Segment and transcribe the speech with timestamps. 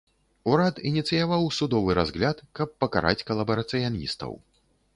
[0.51, 4.31] Урад ініцыяваў судовы разгляд, каб пакараць калабарацыяністаў.